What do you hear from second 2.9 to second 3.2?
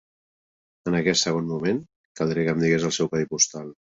el seu